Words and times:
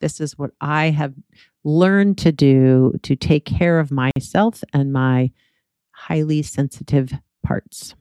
This 0.00 0.20
is 0.20 0.38
what 0.38 0.50
I 0.60 0.90
have 0.90 1.14
learned 1.62 2.18
to 2.18 2.32
do 2.32 2.94
to 3.02 3.16
take 3.16 3.44
care 3.44 3.78
of 3.78 3.90
myself 3.90 4.62
and 4.72 4.92
my 4.92 5.30
highly 5.92 6.42
sensitive 6.42 7.12
parts. 7.44 7.94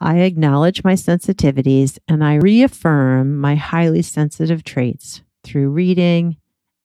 I 0.00 0.18
acknowledge 0.18 0.82
my 0.82 0.94
sensitivities 0.94 1.98
and 2.08 2.24
I 2.24 2.34
reaffirm 2.36 3.38
my 3.38 3.54
highly 3.54 4.02
sensitive 4.02 4.64
traits 4.64 5.22
through 5.44 5.70
reading 5.70 6.38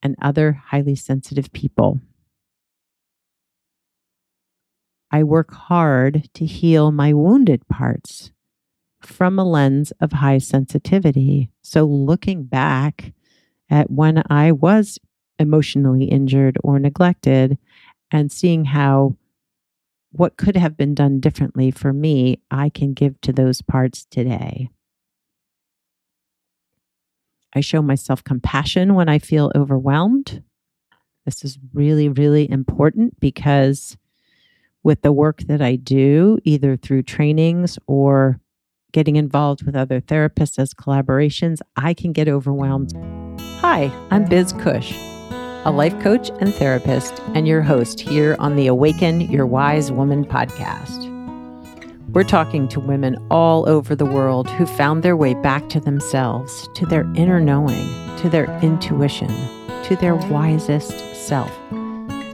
and 0.03 0.15
other 0.21 0.51
highly 0.51 0.95
sensitive 0.95 1.51
people. 1.51 1.99
I 5.09 5.23
work 5.23 5.53
hard 5.53 6.29
to 6.35 6.45
heal 6.45 6.91
my 6.91 7.13
wounded 7.13 7.67
parts 7.69 8.31
from 9.07 9.39
a 9.39 9.43
lens 9.43 9.91
of 9.99 10.11
high 10.11 10.37
sensitivity. 10.37 11.49
So, 11.61 11.85
looking 11.85 12.43
back 12.43 13.13
at 13.69 13.89
when 13.89 14.23
I 14.29 14.51
was 14.51 14.99
emotionally 15.39 16.05
injured 16.05 16.57
or 16.63 16.79
neglected 16.79 17.57
and 18.11 18.31
seeing 18.31 18.65
how 18.65 19.15
what 20.11 20.37
could 20.37 20.55
have 20.55 20.77
been 20.77 20.95
done 20.95 21.19
differently 21.19 21.71
for 21.71 21.93
me, 21.93 22.41
I 22.49 22.69
can 22.69 22.93
give 22.93 23.19
to 23.21 23.33
those 23.33 23.61
parts 23.61 24.05
today. 24.09 24.69
I 27.53 27.61
show 27.61 27.81
myself 27.81 28.23
compassion 28.23 28.95
when 28.95 29.09
I 29.09 29.19
feel 29.19 29.51
overwhelmed. 29.55 30.43
This 31.25 31.43
is 31.43 31.59
really, 31.73 32.09
really 32.09 32.49
important 32.49 33.19
because 33.19 33.97
with 34.83 35.01
the 35.01 35.11
work 35.11 35.41
that 35.47 35.61
I 35.61 35.75
do, 35.75 36.39
either 36.43 36.77
through 36.77 37.03
trainings 37.03 37.77
or 37.87 38.39
getting 38.91 39.15
involved 39.15 39.63
with 39.63 39.75
other 39.75 40.01
therapists 40.01 40.59
as 40.59 40.73
collaborations, 40.73 41.59
I 41.75 41.93
can 41.93 42.13
get 42.13 42.27
overwhelmed. 42.27 42.93
Hi, 43.59 43.91
I'm 44.11 44.25
Biz 44.25 44.53
Cush, 44.53 44.93
a 45.65 45.71
life 45.71 45.99
coach 46.01 46.29
and 46.39 46.53
therapist, 46.53 47.21
and 47.33 47.47
your 47.47 47.61
host 47.61 47.99
here 47.99 48.35
on 48.39 48.55
the 48.55 48.67
Awaken 48.67 49.21
Your 49.21 49.45
Wise 49.45 49.91
Woman 49.91 50.25
podcast. 50.25 51.13
We're 52.13 52.23
talking 52.23 52.67
to 52.69 52.79
women 52.79 53.17
all 53.29 53.67
over 53.67 53.93
the 53.93 54.05
world 54.05 54.49
who 54.51 54.65
found 54.65 55.03
their 55.03 55.17
way 55.17 55.33
back 55.33 55.67
to 55.69 55.79
themselves, 55.79 56.69
to 56.75 56.85
their 56.85 57.03
inner 57.15 57.39
knowing, 57.39 57.87
to 58.19 58.29
their 58.29 58.45
intuition, 58.61 59.27
to 59.83 59.97
their 59.99 60.15
wisest 60.15 61.15
self. 61.27 61.51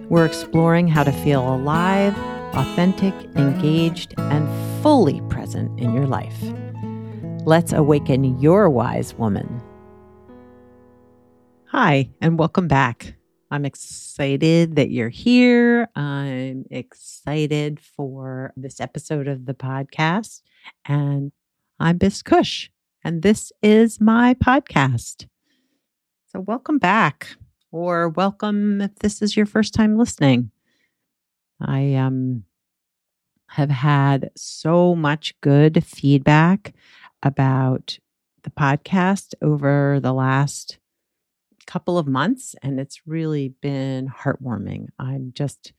We're 0.09 0.25
exploring 0.25 0.87
how 0.87 1.03
to 1.03 1.11
feel 1.11 1.55
alive 1.55 2.15
authentic, 2.53 3.13
engaged, 3.35 4.13
and 4.17 4.47
fully 4.83 5.21
present 5.29 5.79
in 5.79 5.93
your 5.93 6.05
life. 6.05 6.37
Let's 7.45 7.73
awaken 7.73 8.39
your 8.39 8.69
wise 8.69 9.13
woman. 9.15 9.61
Hi, 11.67 12.09
and 12.21 12.37
welcome 12.37 12.67
back. 12.67 13.15
I'm 13.49 13.65
excited 13.65 14.75
that 14.75 14.91
you're 14.91 15.09
here. 15.09 15.87
I'm 15.95 16.65
excited 16.69 17.79
for 17.79 18.53
this 18.55 18.79
episode 18.79 19.27
of 19.27 19.45
the 19.45 19.53
podcast. 19.53 20.41
And 20.85 21.31
I'm 21.79 21.97
Biz 21.97 22.21
Cush, 22.21 22.69
and 23.03 23.23
this 23.23 23.51
is 23.61 23.99
my 23.99 24.35
podcast. 24.35 25.27
So, 26.27 26.39
welcome 26.39 26.77
back, 26.77 27.35
or 27.71 28.09
welcome 28.09 28.81
if 28.81 28.95
this 28.99 29.21
is 29.21 29.35
your 29.35 29.45
first 29.45 29.73
time 29.73 29.97
listening. 29.97 30.51
I 31.63 31.95
um, 31.95 32.43
have 33.49 33.69
had 33.69 34.31
so 34.35 34.95
much 34.95 35.33
good 35.41 35.83
feedback 35.85 36.73
about 37.21 37.97
the 38.43 38.49
podcast 38.49 39.33
over 39.41 39.99
the 40.01 40.13
last 40.13 40.79
couple 41.65 41.97
of 41.97 42.07
months, 42.07 42.55
and 42.61 42.79
it's 42.79 43.07
really 43.07 43.49
been 43.61 44.07
heartwarming. 44.07 44.87
I'm 44.99 45.31
just, 45.33 45.73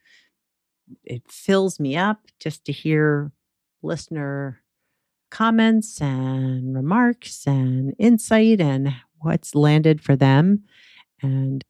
it 1.04 1.22
fills 1.28 1.78
me 1.78 1.96
up 1.96 2.20
just 2.40 2.64
to 2.64 2.72
hear 2.72 3.32
listener 3.82 4.62
comments 5.30 6.00
and 6.00 6.74
remarks 6.74 7.46
and 7.46 7.94
insight 7.98 8.60
and 8.60 8.94
what's 9.18 9.54
landed 9.54 10.00
for 10.00 10.16
them. 10.16 10.62
And 11.20 11.64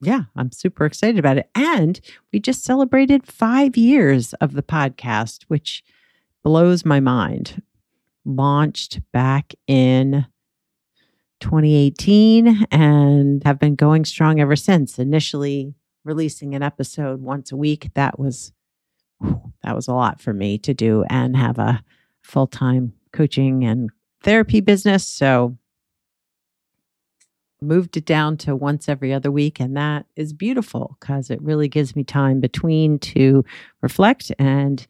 yeah, 0.00 0.22
I'm 0.36 0.52
super 0.52 0.84
excited 0.84 1.18
about 1.18 1.38
it. 1.38 1.50
And 1.54 2.00
we 2.32 2.40
just 2.40 2.64
celebrated 2.64 3.26
five 3.26 3.76
years 3.76 4.32
of 4.34 4.52
the 4.52 4.62
podcast, 4.62 5.44
which 5.48 5.82
blows 6.44 6.84
my 6.84 7.00
mind. 7.00 7.62
Launched 8.24 9.00
back 9.12 9.54
in 9.66 10.26
2018 11.40 12.66
and 12.70 13.42
have 13.44 13.58
been 13.58 13.74
going 13.74 14.04
strong 14.04 14.40
ever 14.40 14.56
since. 14.56 14.98
Initially 14.98 15.74
releasing 16.04 16.54
an 16.54 16.62
episode 16.62 17.22
once 17.22 17.52
a 17.52 17.56
week. 17.56 17.90
That 17.94 18.18
was 18.18 18.52
that 19.62 19.74
was 19.74 19.88
a 19.88 19.94
lot 19.94 20.20
for 20.20 20.32
me 20.32 20.58
to 20.58 20.72
do 20.72 21.04
and 21.10 21.36
have 21.36 21.58
a 21.58 21.82
full-time 22.22 22.92
coaching 23.12 23.64
and 23.64 23.90
therapy 24.22 24.60
business. 24.60 25.06
So 25.06 25.56
moved 27.60 27.96
it 27.96 28.04
down 28.04 28.36
to 28.36 28.54
once 28.54 28.88
every 28.88 29.12
other 29.12 29.30
week 29.30 29.58
and 29.60 29.76
that 29.76 30.06
is 30.16 30.32
beautiful 30.32 30.96
because 31.00 31.30
it 31.30 31.42
really 31.42 31.68
gives 31.68 31.96
me 31.96 32.04
time 32.04 32.40
between 32.40 32.98
to 32.98 33.44
reflect 33.82 34.30
and 34.38 34.86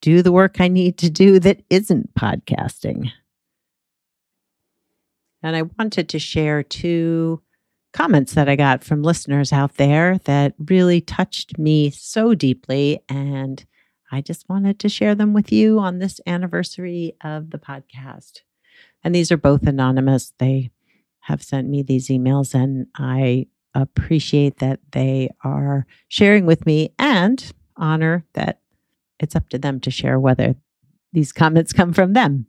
do 0.00 0.22
the 0.22 0.32
work 0.32 0.60
I 0.60 0.68
need 0.68 0.96
to 0.98 1.10
do 1.10 1.40
that 1.40 1.62
isn't 1.70 2.14
podcasting. 2.14 3.10
And 5.42 5.56
I 5.56 5.62
wanted 5.62 6.08
to 6.10 6.18
share 6.18 6.62
two 6.62 7.42
comments 7.92 8.34
that 8.34 8.48
I 8.48 8.56
got 8.56 8.84
from 8.84 9.02
listeners 9.02 9.52
out 9.52 9.74
there 9.76 10.18
that 10.24 10.54
really 10.58 11.00
touched 11.00 11.58
me 11.58 11.90
so 11.90 12.34
deeply 12.34 13.00
and 13.08 13.64
I 14.10 14.20
just 14.20 14.48
wanted 14.48 14.78
to 14.80 14.88
share 14.88 15.14
them 15.14 15.34
with 15.34 15.52
you 15.52 15.78
on 15.78 15.98
this 15.98 16.20
anniversary 16.26 17.14
of 17.22 17.50
the 17.50 17.58
podcast. 17.58 18.40
And 19.04 19.14
these 19.14 19.30
are 19.30 19.36
both 19.36 19.66
anonymous. 19.66 20.32
They 20.38 20.70
have 21.28 21.42
sent 21.42 21.68
me 21.68 21.82
these 21.82 22.08
emails, 22.08 22.54
and 22.54 22.86
I 22.96 23.48
appreciate 23.74 24.60
that 24.60 24.80
they 24.92 25.28
are 25.44 25.86
sharing 26.08 26.46
with 26.46 26.64
me 26.64 26.94
and 26.98 27.52
honor 27.76 28.24
that 28.32 28.60
it's 29.20 29.36
up 29.36 29.50
to 29.50 29.58
them 29.58 29.78
to 29.80 29.90
share 29.90 30.18
whether 30.18 30.56
these 31.12 31.32
comments 31.32 31.74
come 31.74 31.92
from 31.92 32.14
them. 32.14 32.46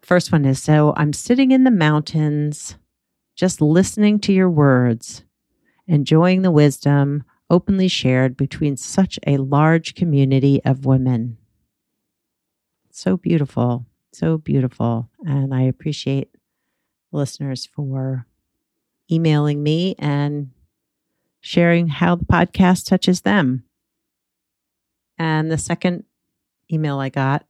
First 0.00 0.30
one 0.30 0.44
is 0.44 0.62
So 0.62 0.94
I'm 0.96 1.12
sitting 1.12 1.50
in 1.50 1.64
the 1.64 1.72
mountains, 1.72 2.76
just 3.34 3.60
listening 3.60 4.20
to 4.20 4.32
your 4.32 4.50
words, 4.50 5.24
enjoying 5.88 6.42
the 6.42 6.52
wisdom 6.52 7.24
openly 7.50 7.88
shared 7.88 8.36
between 8.36 8.76
such 8.76 9.18
a 9.26 9.38
large 9.38 9.96
community 9.96 10.62
of 10.64 10.86
women. 10.86 11.36
So 12.92 13.16
beautiful, 13.16 13.86
so 14.12 14.38
beautiful. 14.38 15.10
And 15.26 15.52
I 15.52 15.62
appreciate 15.62 16.28
listeners 17.14 17.64
for 17.64 18.26
emailing 19.10 19.62
me 19.62 19.94
and 19.98 20.50
sharing 21.40 21.88
how 21.88 22.16
the 22.16 22.24
podcast 22.24 22.86
touches 22.86 23.22
them. 23.22 23.64
And 25.18 25.50
the 25.50 25.58
second 25.58 26.04
email 26.72 26.98
I 26.98 27.08
got, 27.08 27.46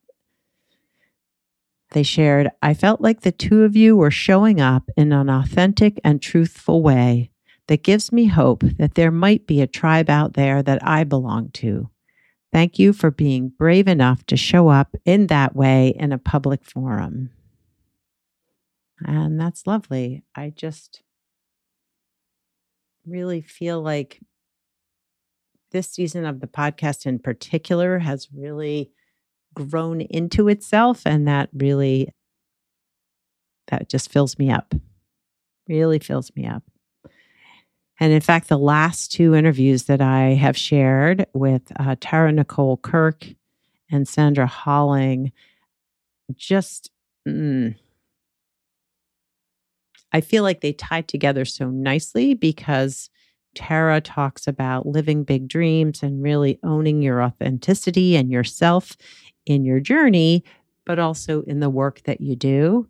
they 1.93 2.03
shared, 2.03 2.51
I 2.61 2.75
felt 2.75 3.01
like 3.01 3.21
the 3.21 3.33
two 3.33 3.63
of 3.63 3.77
you 3.77 3.97
were 3.97 4.11
showing 4.11 4.61
up 4.61 4.91
in 4.97 5.13
an 5.13 5.31
authentic 5.31 6.01
and 6.03 6.21
truthful 6.21 6.83
way 6.83 7.31
that 7.69 7.85
gives 7.85 8.13
me 8.13 8.27
hope 8.27 8.63
that 8.79 8.95
there 8.95 9.13
might 9.13 9.47
be 9.47 9.61
a 9.61 9.67
tribe 9.67 10.11
out 10.11 10.35
there 10.35 10.63
that 10.63 10.87
I 10.87 11.05
belong 11.05 11.51
to. 11.53 11.89
Thank 12.53 12.79
you 12.79 12.93
for 12.93 13.11
being 13.11 13.49
brave 13.49 13.89
enough 13.89 14.25
to 14.27 14.37
show 14.37 14.69
up 14.69 14.95
in 15.05 15.29
that 15.29 15.57
way 15.57 15.95
in 15.99 16.13
a 16.13 16.19
public 16.19 16.65
forum. 16.65 17.31
And 19.01 19.41
that's 19.41 19.67
lovely. 19.67 20.25
I 20.35 20.51
just 20.51 21.03
really 23.07 23.43
feel 23.43 23.83
like 23.83 24.21
this 25.75 25.89
season 25.89 26.25
of 26.25 26.41
the 26.41 26.47
podcast 26.47 27.05
in 27.05 27.19
particular 27.19 27.99
has 27.99 28.29
really 28.33 28.93
grown 29.55 30.01
into 30.01 30.49
itself 30.49 31.03
and 31.05 31.29
that 31.29 31.49
really 31.53 32.09
that 33.69 33.89
just 33.89 34.11
fills 34.11 34.39
me 34.39 34.51
up 34.51 34.75
really 35.69 35.99
fills 35.99 36.31
me 36.37 36.47
up 36.47 36.63
and 38.01 38.13
in 38.13 38.21
fact 38.21 38.49
the 38.49 38.59
last 38.59 39.13
two 39.13 39.35
interviews 39.35 39.85
that 39.85 40.01
i 40.01 40.31
have 40.31 40.57
shared 40.57 41.27
with 41.35 41.63
uh, 41.79 41.95
tara 42.01 42.33
nicole 42.33 42.77
kirk 42.79 43.27
and 43.91 44.09
sandra 44.09 44.47
holling 44.47 45.31
just 46.35 46.91
mm, 47.29 47.75
I 50.15 50.21
feel 50.21 50.45
like 50.45 50.61
they 50.61 50.73
tied 50.73 51.09
together 51.09 51.45
so 51.45 51.69
nicely 51.69 52.35
because 52.35 53.11
Tara 53.57 54.01
talks 54.01 54.47
about 54.47 54.87
living 54.87 55.25
big 55.25 55.49
dreams 55.49 56.05
and 56.05 56.23
really 56.23 56.61
owning 56.63 57.03
your 57.03 57.21
authenticity 57.21 58.15
and 58.15 58.31
yourself 58.31 58.97
in 59.45 59.65
your 59.65 59.81
journey, 59.81 60.45
but 60.87 61.01
also 61.01 61.43
in 61.43 61.59
the 61.59 61.69
work 61.69 62.03
that 62.05 62.21
you 62.21 62.37
do. 62.37 62.89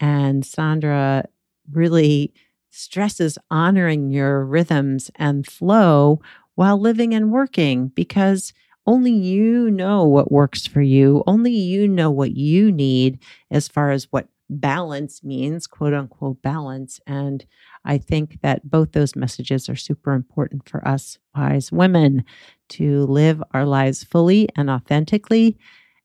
And 0.00 0.44
Sandra 0.44 1.26
really 1.70 2.34
stresses 2.70 3.38
honoring 3.48 4.10
your 4.10 4.44
rhythms 4.44 5.08
and 5.14 5.46
flow 5.46 6.20
while 6.56 6.80
living 6.80 7.14
and 7.14 7.30
working 7.30 7.88
because 7.88 8.52
only 8.86 9.12
you 9.12 9.70
know 9.70 10.04
what 10.04 10.32
works 10.32 10.66
for 10.66 10.82
you. 10.82 11.22
Only 11.28 11.52
you 11.52 11.86
know 11.86 12.10
what 12.10 12.36
you 12.36 12.72
need 12.72 13.20
as 13.52 13.68
far 13.68 13.92
as 13.92 14.08
what 14.10 14.26
balance 14.48 15.22
means, 15.24 15.66
quote 15.66 15.94
unquote 15.94 16.42
balance. 16.42 17.00
And 17.06 17.44
I 17.84 17.98
think 17.98 18.40
that 18.42 18.70
both 18.70 18.92
those 18.92 19.16
messages 19.16 19.68
are 19.68 19.76
super 19.76 20.12
important 20.12 20.68
for 20.68 20.86
us 20.86 21.18
wise 21.34 21.70
women 21.72 22.24
to 22.70 23.04
live 23.06 23.42
our 23.52 23.66
lives 23.66 24.04
fully 24.04 24.48
and 24.56 24.70
authentically 24.70 25.58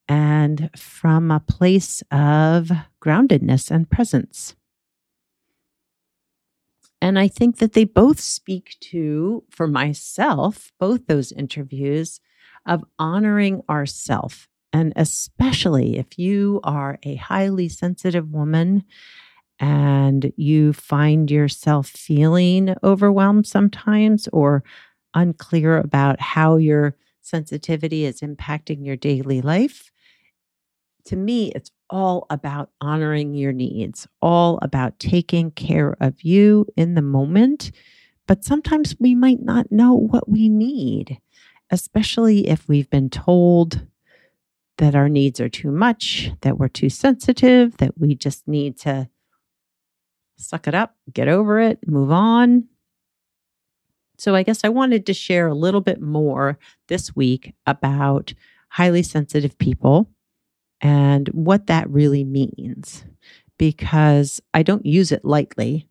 and 0.07 0.69
from 0.75 1.31
a 1.31 1.39
place 1.39 2.03
of 2.11 2.71
groundedness 3.01 3.71
and 3.71 3.89
presence. 3.89 4.55
And 7.01 7.17
I 7.17 7.27
think 7.27 7.57
that 7.57 7.73
they 7.73 7.85
both 7.85 8.19
speak 8.19 8.77
to, 8.81 9.43
for 9.49 9.67
myself, 9.67 10.71
both 10.79 11.07
those 11.07 11.31
interviews 11.31 12.19
of 12.65 12.83
honoring 12.99 13.61
ourself. 13.69 14.47
And 14.73 14.93
especially 14.95 15.97
if 15.97 16.17
you 16.17 16.59
are 16.63 16.97
a 17.03 17.15
highly 17.15 17.67
sensitive 17.69 18.29
woman 18.29 18.83
and 19.59 20.31
you 20.37 20.73
find 20.73 21.29
yourself 21.29 21.87
feeling 21.87 22.73
overwhelmed 22.83 23.45
sometimes 23.45 24.27
or 24.31 24.63
unclear 25.13 25.77
about 25.77 26.19
how 26.19 26.55
your 26.55 26.95
sensitivity 27.21 28.05
is 28.05 28.21
impacting 28.21 28.85
your 28.85 28.95
daily 28.95 29.41
life, 29.41 29.91
to 31.05 31.15
me, 31.15 31.51
it's 31.53 31.71
all 31.89 32.25
about 32.29 32.69
honoring 32.79 33.33
your 33.33 33.51
needs, 33.51 34.07
all 34.21 34.59
about 34.61 34.99
taking 34.99 35.51
care 35.51 35.95
of 35.99 36.21
you 36.21 36.65
in 36.77 36.93
the 36.93 37.01
moment. 37.01 37.71
But 38.27 38.45
sometimes 38.45 38.95
we 38.99 39.15
might 39.15 39.41
not 39.41 39.71
know 39.71 39.93
what 39.93 40.29
we 40.29 40.47
need, 40.47 41.19
especially 41.69 42.47
if 42.47 42.67
we've 42.67 42.89
been 42.89 43.09
told 43.09 43.85
that 44.81 44.95
our 44.95 45.07
needs 45.07 45.39
are 45.39 45.47
too 45.47 45.69
much, 45.69 46.31
that 46.41 46.57
we're 46.57 46.67
too 46.67 46.89
sensitive, 46.89 47.77
that 47.77 47.99
we 47.99 48.15
just 48.15 48.47
need 48.47 48.75
to 48.79 49.07
suck 50.37 50.67
it 50.67 50.73
up, 50.73 50.95
get 51.13 51.27
over 51.27 51.59
it, 51.59 51.77
move 51.87 52.11
on. 52.11 52.67
So, 54.17 54.33
I 54.33 54.41
guess 54.41 54.63
I 54.63 54.69
wanted 54.69 55.05
to 55.05 55.13
share 55.13 55.47
a 55.47 55.53
little 55.53 55.81
bit 55.81 56.01
more 56.01 56.57
this 56.87 57.15
week 57.15 57.53
about 57.67 58.33
highly 58.69 59.03
sensitive 59.03 59.55
people 59.59 60.09
and 60.81 61.27
what 61.27 61.67
that 61.67 61.87
really 61.87 62.23
means 62.23 63.05
because 63.59 64.41
I 64.55 64.63
don't 64.63 64.85
use 64.85 65.11
it 65.11 65.23
lightly. 65.23 65.87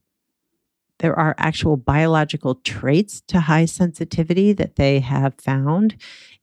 There 1.01 1.19
are 1.19 1.35
actual 1.39 1.79
biological 1.79 2.57
traits 2.57 3.23
to 3.29 3.41
high 3.41 3.65
sensitivity 3.65 4.53
that 4.53 4.77
they 4.77 5.01
have 5.01 5.35
found 5.41 5.97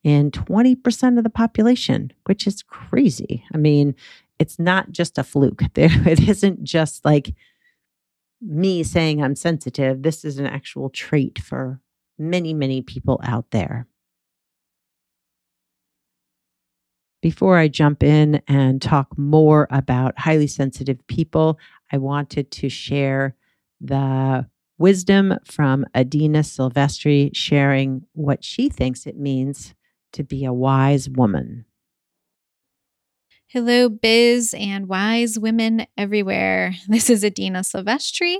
in 0.04 0.31
20% 0.31 1.18
of 1.18 1.24
the 1.24 1.30
population, 1.30 2.12
which 2.25 2.48
is 2.48 2.63
crazy. 2.63 3.45
I 3.54 3.57
mean, 3.57 3.95
it's 4.39 4.57
not 4.57 4.92
just 4.92 5.18
a 5.18 5.24
fluke. 5.24 5.62
There, 5.75 5.92
it 6.07 6.27
isn't 6.27 6.63
just 6.63 7.06
like 7.06 7.36
me 8.42 8.81
saying 8.81 9.24
I'm 9.24 9.36
sensitive. 9.36 10.01
This 10.01 10.25
is 10.25 10.39
an 10.39 10.48
actual 10.48 10.89
trait 10.89 11.38
for 11.38 11.80
many, 12.18 12.51
many 12.56 12.81
people 12.81 13.19
out 13.24 13.51
there. 13.51 13.86
Before 17.21 17.57
I 17.57 17.68
jump 17.68 18.01
in 18.01 18.42
and 18.48 18.81
talk 18.81 19.15
more 19.19 19.68
about 19.69 20.18
highly 20.18 20.48
sensitive 20.48 21.06
people, 21.06 21.59
I 21.92 22.00
wanted 22.00 22.50
to 22.51 22.69
share 22.69 23.36
the 23.79 24.47
wisdom 24.77 25.35
from 25.45 25.85
Adina 25.95 26.39
Silvestri 26.39 27.35
sharing 27.35 28.03
what 28.13 28.44
she 28.44 28.69
thinks 28.69 29.06
it 29.06 29.18
means 29.18 29.74
to 30.13 30.24
be 30.24 30.45
a 30.45 30.53
wise 30.53 31.09
woman. 31.09 31.65
Hello, 33.47 33.88
biz 33.88 34.53
and 34.57 34.88
wise 34.88 35.39
women 35.39 35.88
everywhere. 35.97 36.74
This 36.88 37.09
is 37.09 37.24
Adina 37.24 37.59
Silvestri, 37.59 38.38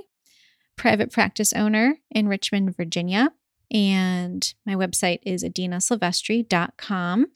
private 0.76 1.12
practice 1.12 1.52
owner 1.52 1.96
in 2.10 2.28
Richmond, 2.28 2.76
Virginia. 2.76 3.30
And 3.70 4.54
my 4.64 4.74
website 4.74 5.20
is 5.24 5.44
adinasilvestri.com. 5.44 7.26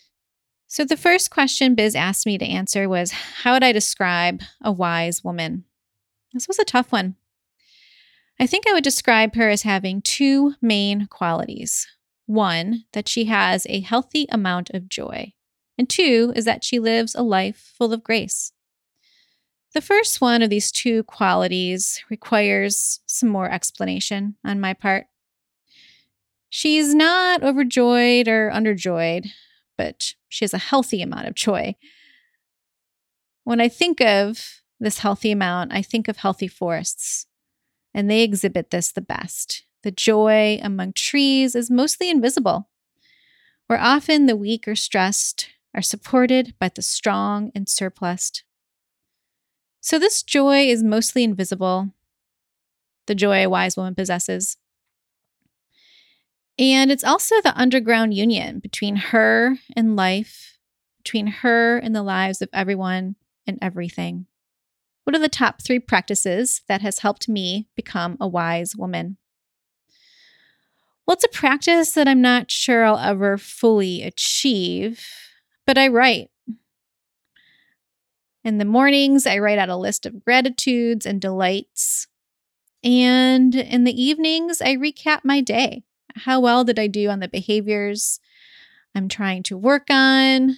So, 0.66 0.84
the 0.84 0.96
first 0.96 1.30
question 1.30 1.74
Biz 1.74 1.94
asked 1.94 2.24
me 2.24 2.38
to 2.38 2.46
answer 2.46 2.88
was 2.88 3.10
How 3.10 3.52
would 3.52 3.64
I 3.64 3.72
describe 3.72 4.40
a 4.62 4.72
wise 4.72 5.22
woman? 5.22 5.64
This 6.32 6.48
was 6.48 6.58
a 6.58 6.64
tough 6.64 6.92
one. 6.92 7.16
I 8.42 8.46
think 8.46 8.66
I 8.66 8.72
would 8.72 8.82
describe 8.82 9.36
her 9.36 9.48
as 9.48 9.62
having 9.62 10.02
two 10.02 10.54
main 10.60 11.06
qualities. 11.06 11.86
One, 12.26 12.84
that 12.92 13.08
she 13.08 13.26
has 13.26 13.66
a 13.68 13.80
healthy 13.80 14.26
amount 14.30 14.70
of 14.70 14.88
joy, 14.88 15.32
and 15.78 15.88
two, 15.88 16.32
is 16.34 16.44
that 16.44 16.64
she 16.64 16.80
lives 16.80 17.14
a 17.14 17.22
life 17.22 17.72
full 17.78 17.92
of 17.92 18.02
grace. 18.02 18.52
The 19.74 19.80
first 19.80 20.20
one 20.20 20.42
of 20.42 20.50
these 20.50 20.72
two 20.72 21.04
qualities 21.04 22.02
requires 22.10 23.00
some 23.06 23.28
more 23.28 23.48
explanation 23.48 24.34
on 24.44 24.60
my 24.60 24.74
part. 24.74 25.06
She's 26.50 26.94
not 26.94 27.42
overjoyed 27.42 28.26
or 28.26 28.50
underjoyed 28.52 29.30
but 29.76 30.14
she 30.28 30.44
has 30.44 30.54
a 30.54 30.58
healthy 30.58 31.02
amount 31.02 31.26
of 31.26 31.34
joy. 31.34 31.74
When 33.44 33.60
I 33.60 33.68
think 33.68 34.00
of 34.00 34.62
this 34.78 34.98
healthy 34.98 35.32
amount, 35.32 35.72
I 35.72 35.82
think 35.82 36.08
of 36.08 36.18
healthy 36.18 36.48
forests, 36.48 37.26
and 37.94 38.10
they 38.10 38.22
exhibit 38.22 38.70
this 38.70 38.92
the 38.92 39.00
best. 39.00 39.64
The 39.82 39.90
joy 39.90 40.60
among 40.62 40.92
trees 40.92 41.54
is 41.54 41.70
mostly 41.70 42.08
invisible, 42.10 42.68
where 43.66 43.80
often 43.80 44.26
the 44.26 44.36
weak 44.36 44.68
or 44.68 44.76
stressed 44.76 45.48
are 45.74 45.82
supported 45.82 46.54
by 46.58 46.68
the 46.68 46.82
strong 46.82 47.50
and 47.54 47.68
surplused. 47.68 48.42
So, 49.80 49.98
this 49.98 50.22
joy 50.22 50.68
is 50.68 50.82
mostly 50.82 51.24
invisible, 51.24 51.90
the 53.06 53.14
joy 53.14 53.44
a 53.44 53.48
wise 53.48 53.76
woman 53.76 53.94
possesses. 53.94 54.56
And 56.58 56.92
it's 56.92 57.04
also 57.04 57.40
the 57.40 57.58
underground 57.58 58.14
union 58.14 58.60
between 58.60 58.96
her 58.96 59.56
and 59.74 59.96
life, 59.96 60.58
between 61.02 61.26
her 61.26 61.78
and 61.78 61.96
the 61.96 62.02
lives 62.02 62.42
of 62.42 62.48
everyone 62.52 63.16
and 63.46 63.58
everything. 63.60 64.26
What 65.04 65.16
are 65.16 65.20
the 65.20 65.28
top 65.28 65.62
three 65.62 65.80
practices 65.80 66.62
that 66.68 66.80
has 66.80 67.00
helped 67.00 67.28
me 67.28 67.68
become 67.74 68.16
a 68.20 68.28
wise 68.28 68.76
woman? 68.76 69.16
Well, 71.06 71.14
it's 71.14 71.24
a 71.24 71.28
practice 71.28 71.92
that 71.92 72.06
I'm 72.06 72.20
not 72.20 72.50
sure 72.50 72.84
I'll 72.84 72.98
ever 72.98 73.36
fully 73.36 74.02
achieve, 74.02 75.04
but 75.66 75.76
I 75.76 75.88
write. 75.88 76.30
In 78.44 78.58
the 78.58 78.64
mornings, 78.64 79.26
I 79.26 79.38
write 79.38 79.58
out 79.58 79.68
a 79.68 79.76
list 79.76 80.06
of 80.06 80.24
gratitudes 80.24 81.04
and 81.06 81.20
delights. 81.20 82.06
And 82.84 83.54
in 83.54 83.84
the 83.84 84.02
evenings, 84.02 84.60
I 84.60 84.76
recap 84.76 85.20
my 85.24 85.40
day. 85.40 85.82
How 86.14 86.40
well 86.40 86.64
did 86.64 86.78
I 86.78 86.86
do 86.86 87.08
on 87.08 87.20
the 87.20 87.28
behaviors 87.28 88.20
I'm 88.94 89.08
trying 89.08 89.42
to 89.44 89.56
work 89.56 89.88
on? 89.90 90.56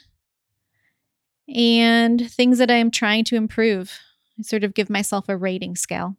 And 1.47 2.31
things 2.31 2.59
that 2.59 2.71
I 2.71 2.77
am 2.77 2.91
trying 2.91 3.25
to 3.25 3.37
improve. 3.37 3.99
I 4.39 4.43
sort 4.43 4.65
of 4.65 4.75
give 4.75 4.91
myself 4.91 5.29
a 5.29 5.37
rating 5.37 5.77
scale. 5.77 6.17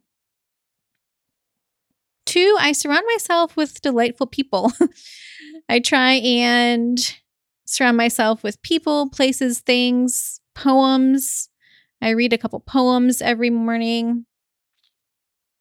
Two, 2.24 2.56
I 2.58 2.72
surround 2.72 3.04
myself 3.06 3.56
with 3.56 3.80
delightful 3.82 4.26
people. 4.26 4.72
I 5.68 5.78
try 5.80 6.14
and 6.14 6.98
surround 7.66 7.96
myself 7.96 8.42
with 8.42 8.62
people, 8.62 9.10
places, 9.10 9.60
things, 9.60 10.40
poems. 10.54 11.48
I 12.02 12.10
read 12.10 12.32
a 12.32 12.38
couple 12.38 12.60
poems 12.60 13.22
every 13.22 13.50
morning. 13.50 14.26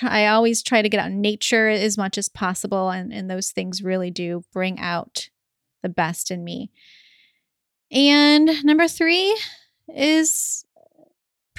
I 0.01 0.27
always 0.27 0.61
try 0.61 0.81
to 0.81 0.89
get 0.89 0.99
out 0.99 1.11
in 1.11 1.21
nature 1.21 1.69
as 1.69 1.97
much 1.97 2.17
as 2.17 2.27
possible, 2.29 2.89
and, 2.89 3.13
and 3.13 3.29
those 3.29 3.51
things 3.51 3.83
really 3.83 4.11
do 4.11 4.43
bring 4.51 4.79
out 4.79 5.29
the 5.83 5.89
best 5.89 6.31
in 6.31 6.43
me. 6.43 6.71
And 7.91 8.63
number 8.63 8.87
three 8.87 9.39
is 9.87 10.64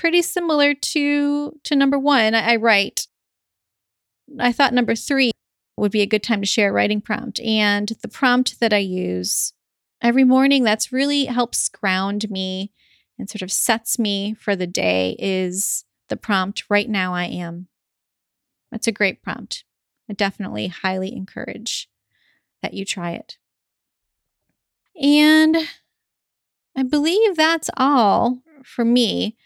pretty 0.07 0.23
similar 0.23 0.73
to 0.73 1.59
to 1.65 1.75
number 1.75 1.99
one. 1.99 2.33
I, 2.33 2.53
I 2.53 2.57
write. 2.57 3.09
I 4.39 4.53
thought 4.53 4.73
number 4.73 4.95
three 4.95 5.33
would 5.77 5.91
be 5.91 6.01
a 6.01 6.07
good 6.07 6.23
time 6.23 6.41
to 6.41 6.47
share 6.47 6.71
a 6.71 6.73
writing 6.73 7.01
prompt, 7.01 7.41
and 7.41 7.91
the 8.03 8.09
prompt 8.09 8.61
that 8.61 8.73
I 8.73 8.79
use 8.79 9.53
every 10.01 10.23
morning 10.23 10.63
that's 10.63 10.93
really 10.93 11.25
helps 11.25 11.69
ground 11.69 12.31
me 12.31 12.71
and 13.19 13.29
sort 13.29 13.43
of 13.43 13.51
sets 13.51 13.99
me 13.99 14.33
for 14.35 14.55
the 14.55 14.69
day 14.69 15.17
is 15.19 15.85
the 16.09 16.17
prompt 16.17 16.63
right 16.71 16.89
now 16.89 17.13
I 17.13 17.25
am. 17.25 17.67
That's 18.71 18.87
a 18.87 18.93
great 18.93 19.25
prompt. 19.25 19.65
I 20.09 20.13
definitely 20.13 20.69
highly 20.69 21.13
encourage 21.13 21.89
that 22.63 22.75
you 22.75 22.85
try 22.85 23.11
it. 23.11 23.39
And 25.03 25.57
I 26.77 26.85
believe 26.85 27.35
that's 27.35 27.71
all 27.77 28.43
for 28.63 28.85
me. 28.85 29.37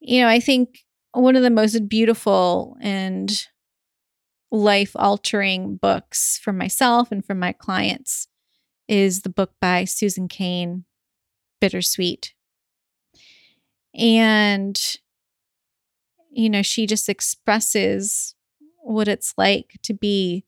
You 0.00 0.22
know, 0.22 0.28
I 0.28 0.40
think 0.40 0.80
one 1.12 1.36
of 1.36 1.42
the 1.42 1.50
most 1.50 1.88
beautiful 1.88 2.76
and 2.80 3.46
life 4.50 4.92
altering 4.94 5.76
books 5.76 6.40
for 6.42 6.52
myself 6.52 7.12
and 7.12 7.24
for 7.24 7.34
my 7.34 7.52
clients 7.52 8.26
is 8.88 9.22
the 9.22 9.28
book 9.28 9.52
by 9.60 9.84
Susan 9.84 10.26
Cain, 10.26 10.84
Bittersweet. 11.60 12.34
And, 13.94 14.80
you 16.30 16.48
know, 16.48 16.62
she 16.62 16.86
just 16.86 17.08
expresses 17.08 18.34
what 18.82 19.06
it's 19.06 19.34
like 19.36 19.78
to 19.82 19.92
be, 19.92 20.44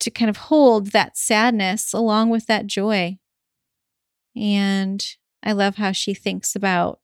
to 0.00 0.10
kind 0.10 0.28
of 0.28 0.36
hold 0.36 0.88
that 0.88 1.16
sadness 1.16 1.92
along 1.92 2.30
with 2.30 2.46
that 2.46 2.66
joy. 2.66 3.18
And 4.34 5.04
I 5.42 5.52
love 5.52 5.76
how 5.76 5.92
she 5.92 6.12
thinks 6.14 6.56
about 6.56 7.00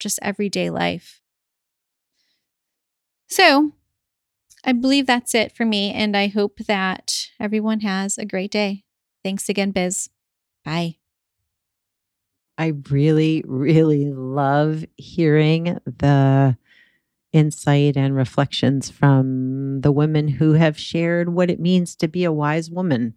just 0.00 0.18
everyday 0.22 0.70
life. 0.70 1.20
So, 3.28 3.72
I 4.64 4.72
believe 4.72 5.06
that's 5.06 5.34
it 5.34 5.52
for 5.52 5.64
me, 5.64 5.92
and 5.92 6.16
I 6.16 6.26
hope 6.26 6.58
that 6.66 7.28
everyone 7.38 7.80
has 7.80 8.18
a 8.18 8.24
great 8.24 8.50
day. 8.50 8.84
Thanks 9.22 9.48
again, 9.48 9.70
Biz. 9.70 10.10
Bye. 10.64 10.96
I 12.58 12.74
really, 12.90 13.42
really 13.46 14.12
love 14.12 14.84
hearing 14.96 15.78
the 15.86 16.58
insight 17.32 17.96
and 17.96 18.14
reflections 18.14 18.90
from 18.90 19.80
the 19.80 19.92
women 19.92 20.28
who 20.28 20.54
have 20.54 20.78
shared 20.78 21.30
what 21.30 21.50
it 21.50 21.60
means 21.60 21.96
to 21.96 22.08
be 22.08 22.24
a 22.24 22.32
wise 22.32 22.70
woman. 22.70 23.14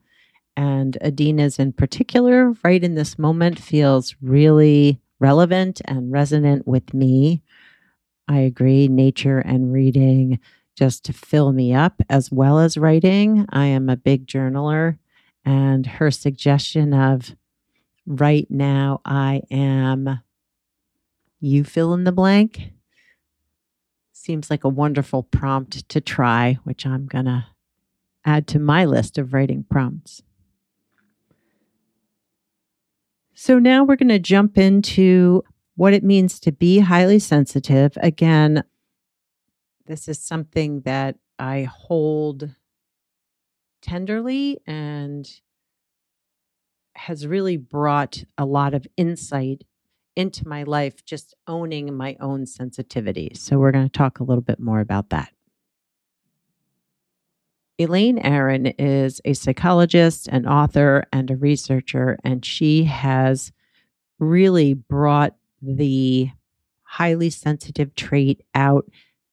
And 0.55 0.97
Adina's 1.01 1.59
in 1.59 1.73
particular, 1.73 2.53
right 2.63 2.81
in 2.83 2.95
this 2.95 3.19
moment, 3.19 3.59
feels 3.59 4.15
really 4.21 5.01
relevant 5.20 5.82
and 5.86 6.12
resonant 6.12 6.67
with 6.67 6.93
me. 6.93 7.41
I 8.27 8.39
agree, 8.39 8.88
nature 8.88 9.39
and 9.39 9.72
reading 9.72 10.39
just 10.75 11.05
to 11.05 11.13
fill 11.13 11.51
me 11.51 11.74
up 11.74 12.01
as 12.10 12.32
well 12.32 12.60
as 12.60 12.77
writing. 12.77 13.46
I 13.50 13.65
am 13.67 13.89
a 13.89 13.98
big 13.98 14.25
journaler, 14.25 14.98
and 15.46 15.86
her 15.86 16.10
suggestion 16.10 16.93
of 16.93 17.36
right 18.05 18.48
now 18.50 19.01
I 19.05 19.43
am 19.51 20.20
you 21.39 21.65
fill 21.65 21.93
in 21.93 22.05
the 22.05 22.12
blank 22.13 22.72
seems 24.13 24.50
like 24.50 24.63
a 24.63 24.70
wonderful 24.70 25.24
prompt 25.24 25.88
to 25.89 26.00
try, 26.00 26.58
which 26.63 26.86
I'm 26.86 27.05
going 27.05 27.25
to 27.25 27.48
add 28.24 28.48
to 28.48 28.60
my 28.60 28.86
list 28.86 29.17
of 29.17 29.34
writing 29.34 29.65
prompts. 29.70 30.24
So 33.35 33.57
now 33.59 33.83
we're 33.83 33.95
going 33.95 34.09
to 34.09 34.19
jump 34.19 34.57
into 34.57 35.43
what 35.75 35.93
it 35.93 36.03
means 36.03 36.39
to 36.41 36.51
be 36.51 36.79
highly 36.79 37.19
sensitive. 37.19 37.97
Again, 37.97 38.63
this 39.87 40.07
is 40.07 40.19
something 40.19 40.81
that 40.81 41.17
I 41.39 41.63
hold 41.63 42.49
tenderly 43.81 44.59
and 44.67 45.27
has 46.95 47.25
really 47.25 47.57
brought 47.57 48.23
a 48.37 48.45
lot 48.45 48.73
of 48.73 48.85
insight 48.97 49.63
into 50.15 50.47
my 50.47 50.61
life, 50.61 51.03
just 51.03 51.33
owning 51.47 51.97
my 51.97 52.15
own 52.19 52.45
sensitivity. 52.45 53.31
So, 53.33 53.57
we're 53.57 53.71
going 53.71 53.89
to 53.89 53.97
talk 53.97 54.19
a 54.19 54.23
little 54.23 54.43
bit 54.43 54.59
more 54.59 54.79
about 54.79 55.09
that. 55.09 55.29
Elaine 57.80 58.20
Aron 58.20 58.68
is 58.68 59.20
a 59.25 59.34
psychologist, 59.34 60.27
an 60.27 60.48
author, 60.48 61.06
and 61.12 61.32
a 61.32 61.36
researcher, 61.36 62.18
and 62.24 62.46
she 62.46 62.84
has 62.84 63.51
really 64.20 64.74
brought 64.74 65.36
the 65.62 66.30
highly 66.84 67.30
sensitive 67.30 67.96
trait 67.96 68.42
out 68.53 68.86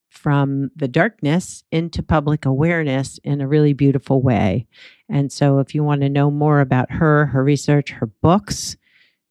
from 0.08 0.70
the 0.74 0.88
darkness 0.88 1.62
into 1.70 2.02
public 2.02 2.44
awareness 2.46 3.18
in 3.22 3.40
a 3.40 3.46
really 3.48 3.72
beautiful 3.74 4.20
way. 4.22 4.66
And 5.08 5.30
so, 5.30 5.58
if 5.58 5.74
you 5.74 5.84
want 5.84 6.00
to 6.00 6.08
know 6.08 6.30
more 6.30 6.60
about 6.60 6.90
her, 6.92 7.26
her 7.26 7.44
research, 7.44 7.90
her 7.90 8.06
books, 8.06 8.76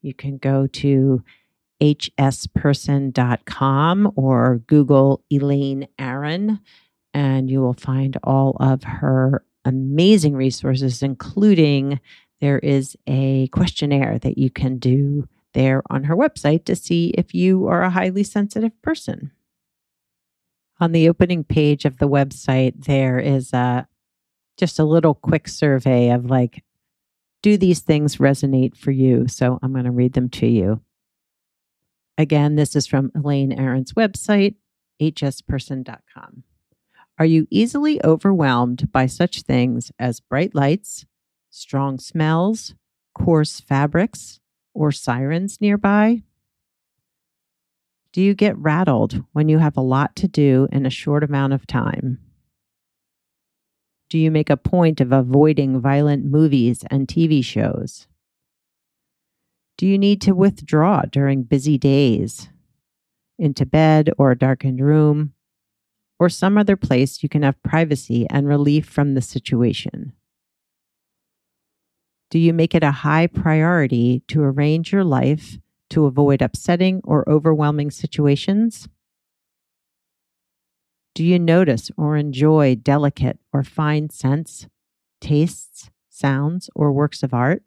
you 0.01 0.13
can 0.13 0.37
go 0.37 0.67
to 0.67 1.23
hsperson.com 1.81 2.51
or 4.15 4.61
Google 4.67 5.23
Elaine 5.31 5.87
Aron, 5.97 6.59
and 7.13 7.49
you 7.49 7.61
will 7.61 7.73
find 7.73 8.17
all 8.23 8.55
of 8.59 8.83
her 8.83 9.43
amazing 9.65 10.35
resources, 10.35 11.03
including 11.03 11.99
there 12.41 12.59
is 12.59 12.95
a 13.07 13.47
questionnaire 13.47 14.17
that 14.19 14.37
you 14.37 14.49
can 14.49 14.77
do 14.77 15.27
there 15.53 15.81
on 15.89 16.05
her 16.05 16.15
website 16.15 16.65
to 16.65 16.75
see 16.75 17.09
if 17.17 17.33
you 17.33 17.67
are 17.67 17.81
a 17.81 17.89
highly 17.89 18.23
sensitive 18.23 18.79
person 18.81 19.31
on 20.79 20.91
the 20.91 21.09
opening 21.09 21.43
page 21.43 21.85
of 21.85 21.97
the 21.97 22.07
website, 22.07 22.85
there 22.85 23.19
is 23.19 23.53
a 23.53 23.87
just 24.57 24.79
a 24.79 24.83
little 24.83 25.13
quick 25.13 25.47
survey 25.47 26.09
of 26.09 26.29
like, 26.29 26.63
do 27.41 27.57
these 27.57 27.79
things 27.79 28.17
resonate 28.17 28.75
for 28.75 28.91
you? 28.91 29.27
So 29.27 29.59
I'm 29.61 29.71
going 29.71 29.85
to 29.85 29.91
read 29.91 30.13
them 30.13 30.29
to 30.29 30.47
you. 30.47 30.81
Again, 32.17 32.55
this 32.55 32.75
is 32.75 32.85
from 32.85 33.11
Elaine 33.15 33.53
Aron's 33.53 33.93
website, 33.93 34.55
hsperson.com. 35.01 36.43
Are 37.19 37.25
you 37.25 37.47
easily 37.49 37.99
overwhelmed 38.05 38.93
by 38.93 39.05
such 39.05 39.41
things 39.41 39.91
as 39.99 40.21
bright 40.21 40.55
lights, 40.55 41.05
strong 41.49 41.99
smells, 41.99 42.75
coarse 43.13 43.59
fabrics, 43.59 44.39
or 44.73 44.93
sirens 44.93 45.59
nearby? 45.59 46.23
Do 48.13 48.21
you 48.21 48.33
get 48.33 48.57
rattled 48.57 49.21
when 49.33 49.49
you 49.49 49.57
have 49.57 49.75
a 49.75 49.81
lot 49.81 50.15
to 50.15 50.29
do 50.29 50.69
in 50.71 50.85
a 50.85 50.89
short 50.89 51.25
amount 51.25 51.51
of 51.51 51.67
time? 51.67 52.19
Do 54.09 54.17
you 54.17 54.31
make 54.31 54.49
a 54.49 54.55
point 54.55 55.01
of 55.01 55.11
avoiding 55.11 55.81
violent 55.81 56.23
movies 56.23 56.85
and 56.89 57.05
TV 57.05 57.43
shows? 57.43 58.07
Do 59.77 59.85
you 59.85 59.97
need 59.97 60.21
to 60.21 60.33
withdraw 60.33 61.01
during 61.01 61.43
busy 61.43 61.77
days 61.77 62.47
into 63.37 63.65
bed 63.65 64.09
or 64.17 64.31
a 64.31 64.37
darkened 64.37 64.79
room 64.79 65.33
or 66.19 66.29
some 66.29 66.57
other 66.57 66.75
place 66.75 67.23
you 67.23 67.29
can 67.29 67.43
have 67.43 67.61
privacy 67.63 68.27
and 68.29 68.47
relief 68.47 68.85
from 68.85 69.13
the 69.13 69.21
situation? 69.21 70.13
Do 72.29 72.37
you 72.37 72.53
make 72.53 72.75
it 72.75 72.83
a 72.83 72.91
high 72.91 73.25
priority 73.27 74.21
to 74.27 74.43
arrange 74.43 74.91
your 74.91 75.03
life 75.03 75.57
to 75.89 76.05
avoid 76.05 76.41
upsetting 76.41 77.01
or 77.03 77.27
overwhelming 77.27 77.89
situations? 77.89 78.87
Do 81.15 81.23
you 81.23 81.39
notice 81.39 81.89
or 81.97 82.15
enjoy 82.15 82.75
delicate 82.75 83.39
or 83.51 83.63
fine 83.63 84.09
scents, 84.09 84.67
tastes, 85.19 85.89
sounds, 86.09 86.69
or 86.75 86.91
works 86.91 87.23
of 87.23 87.33
art? 87.33 87.63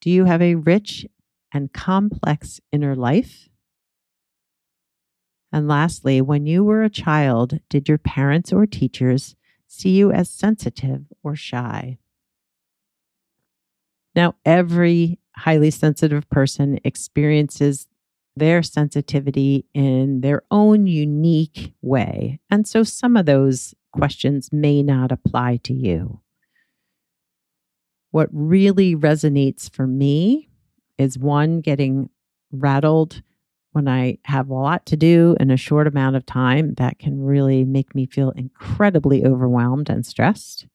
Do 0.00 0.10
you 0.10 0.24
have 0.24 0.42
a 0.42 0.56
rich 0.56 1.06
and 1.52 1.72
complex 1.72 2.60
inner 2.72 2.96
life? 2.96 3.48
And 5.52 5.68
lastly, 5.68 6.20
when 6.20 6.46
you 6.46 6.64
were 6.64 6.82
a 6.82 6.90
child, 6.90 7.58
did 7.68 7.88
your 7.88 7.98
parents 7.98 8.52
or 8.52 8.66
teachers 8.66 9.36
see 9.66 9.90
you 9.90 10.10
as 10.10 10.30
sensitive 10.30 11.04
or 11.22 11.36
shy? 11.36 11.98
Now, 14.14 14.34
every 14.44 15.18
highly 15.36 15.70
sensitive 15.70 16.28
person 16.30 16.78
experiences 16.84 17.86
their 18.34 18.62
sensitivity 18.62 19.66
in 19.74 20.22
their 20.22 20.42
own 20.50 20.86
unique 20.86 21.74
way. 21.82 22.40
And 22.50 22.66
so 22.66 22.82
some 22.82 23.16
of 23.16 23.26
those 23.26 23.74
questions 23.92 24.50
may 24.52 24.82
not 24.82 25.12
apply 25.12 25.58
to 25.64 25.74
you. 25.74 26.20
What 28.10 28.28
really 28.32 28.94
resonates 28.94 29.70
for 29.70 29.86
me 29.86 30.48
is 30.98 31.18
one, 31.18 31.60
getting 31.60 32.10
rattled 32.50 33.22
when 33.72 33.88
I 33.88 34.18
have 34.24 34.48
a 34.48 34.54
lot 34.54 34.86
to 34.86 34.96
do 34.96 35.36
in 35.40 35.50
a 35.50 35.56
short 35.56 35.86
amount 35.86 36.16
of 36.16 36.24
time. 36.24 36.74
That 36.74 36.98
can 36.98 37.22
really 37.22 37.64
make 37.64 37.94
me 37.94 38.06
feel 38.06 38.30
incredibly 38.30 39.24
overwhelmed 39.24 39.90
and 39.90 40.06
stressed. 40.06 40.66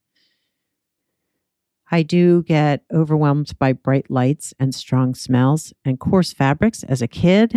I 1.90 2.04
do 2.04 2.44
get 2.44 2.84
overwhelmed 2.94 3.58
by 3.60 3.74
bright 3.74 4.12
lights 4.12 4.54
and 4.60 4.76
strong 4.76 5.16
smells, 5.16 5.74
and 5.86 6.00
coarse 6.00 6.34
fabrics 6.34 6.84
as 6.84 7.02
a 7.02 7.08
kid 7.08 7.56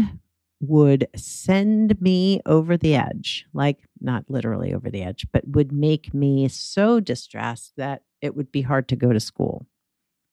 would 0.60 1.08
send 1.16 2.00
me 2.00 2.40
over 2.44 2.76
the 2.76 2.94
edge 2.94 3.46
like 3.54 3.78
not 4.00 4.24
literally 4.28 4.74
over 4.74 4.90
the 4.90 5.02
edge, 5.02 5.26
but 5.32 5.48
would 5.48 5.72
make 5.72 6.14
me 6.14 6.48
so 6.48 7.00
distressed 7.00 7.72
that 7.76 8.02
it 8.20 8.36
would 8.36 8.52
be 8.52 8.62
hard 8.62 8.88
to 8.88 8.96
go 8.96 9.12
to 9.12 9.20
school. 9.20 9.66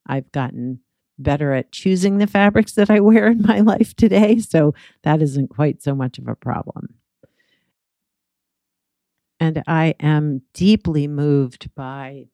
I've 0.06 0.32
gotten 0.32 0.82
better 1.18 1.54
at 1.54 1.72
choosing 1.72 2.18
the 2.18 2.28
fabrics 2.28 2.74
that 2.74 2.90
I 2.90 3.00
wear 3.00 3.28
in 3.28 3.42
my 3.42 3.60
life 3.62 3.96
today, 3.96 4.40
so 4.40 4.74
that 5.04 5.22
isn't 5.22 5.50
quite 5.50 5.82
so 5.82 5.96
much 5.96 6.18
of 6.18 6.28
a 6.28 6.36
problem. 6.36 6.96
And 9.40 9.64
I 9.68 9.94
am 10.00 10.42
deeply 10.54 11.08
moved 11.08 11.74
by 11.76 12.28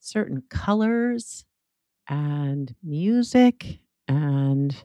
certain 0.00 0.42
colors 0.48 1.44
and 2.08 2.74
music 2.82 3.78
and 4.08 4.84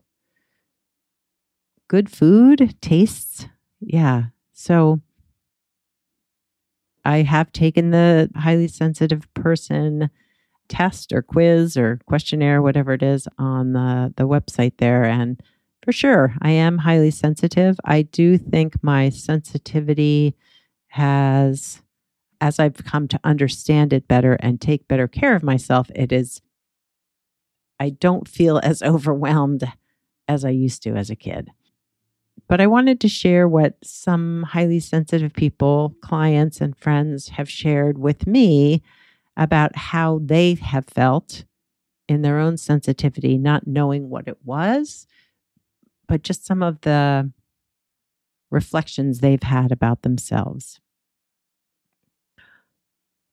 good 1.87 2.09
food 2.09 2.75
tastes. 2.81 3.47
Yeah. 3.81 4.25
So 4.53 5.01
I 7.03 7.23
have 7.23 7.51
taken 7.51 7.89
the 7.89 8.29
highly 8.35 8.67
sensitive 8.67 9.31
person 9.33 10.09
test 10.69 11.11
or 11.11 11.21
quiz 11.21 11.75
or 11.75 11.99
questionnaire, 12.05 12.61
whatever 12.61 12.93
it 12.93 13.03
is, 13.03 13.27
on 13.37 13.73
the, 13.73 14.13
the 14.15 14.27
website 14.27 14.77
there. 14.77 15.03
And 15.03 15.41
for 15.83 15.91
sure, 15.91 16.35
I 16.41 16.51
am 16.51 16.77
highly 16.77 17.11
sensitive. 17.11 17.77
I 17.83 18.03
do 18.03 18.37
think 18.37 18.81
my 18.81 19.09
sensitivity 19.09 20.35
has, 20.89 21.81
as 22.39 22.59
I've 22.59 22.83
come 22.85 23.07
to 23.09 23.19
understand 23.23 23.91
it 23.91 24.07
better 24.07 24.33
and 24.35 24.61
take 24.61 24.87
better 24.87 25.07
care 25.07 25.35
of 25.35 25.43
myself, 25.43 25.89
it 25.95 26.11
is, 26.11 26.41
I 27.79 27.89
don't 27.89 28.27
feel 28.27 28.59
as 28.63 28.81
overwhelmed 28.81 29.69
as 30.27 30.45
I 30.45 30.51
used 30.51 30.83
to 30.83 30.95
as 30.95 31.09
a 31.09 31.15
kid. 31.15 31.49
But 32.47 32.61
I 32.61 32.67
wanted 32.67 32.99
to 33.01 33.07
share 33.07 33.47
what 33.47 33.77
some 33.83 34.43
highly 34.43 34.79
sensitive 34.79 35.33
people, 35.33 35.93
clients, 36.01 36.61
and 36.61 36.75
friends 36.77 37.29
have 37.29 37.49
shared 37.49 37.97
with 37.97 38.25
me 38.25 38.81
about 39.39 39.75
how 39.77 40.19
they 40.21 40.53
have 40.55 40.85
felt 40.85 41.45
in 42.09 42.21
their 42.21 42.37
own 42.39 42.57
sensitivity, 42.57 43.37
not 43.37 43.65
knowing 43.65 44.09
what 44.09 44.27
it 44.27 44.37
was, 44.43 45.07
but 46.07 46.23
just 46.23 46.45
some 46.45 46.61
of 46.61 46.81
the 46.81 47.31
reflections 48.51 49.19
they've 49.19 49.41
had 49.41 49.71
about 49.71 50.01
themselves. 50.01 50.81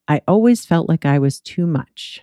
I 0.06 0.22
always 0.28 0.64
felt 0.64 0.88
like 0.88 1.04
I 1.04 1.18
was 1.18 1.40
too 1.40 1.66
much. 1.66 2.22